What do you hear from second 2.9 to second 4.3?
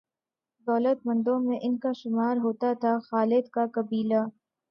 خالد کا قبیلہ